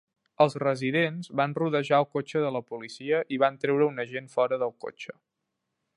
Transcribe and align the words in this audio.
Els 0.43 0.55
residents 0.61 1.29
van 1.41 1.53
rodejar 1.59 1.99
el 2.03 2.09
cotxe 2.17 2.43
de 2.45 2.51
la 2.57 2.63
policia 2.71 3.21
i 3.37 3.41
van 3.45 3.61
treure 3.67 3.91
un 3.93 4.05
agent 4.05 4.33
fora 4.37 4.63
del 4.65 4.75
cotxe. 4.87 5.19